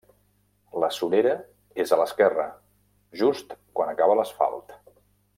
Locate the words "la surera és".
0.83-1.93